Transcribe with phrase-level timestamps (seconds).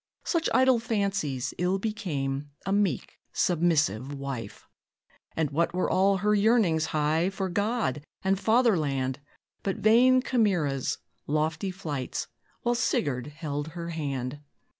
[0.23, 4.67] Such idle fancies ill became A meek, submissive wife.
[5.37, 9.19] And what were all her yearnings high For God and "Fatherland"
[9.61, 12.25] But vain chimeras, lofty flights,
[12.63, 14.39] While Sigurd held her hand?